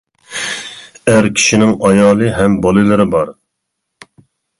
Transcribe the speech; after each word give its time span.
ئەر 1.11 1.27
كىشىنىڭ 1.35 1.73
ئايالى 1.89 2.31
ھەم 2.37 2.55
بالىلىرى 2.67 3.07
بار. 3.13 3.31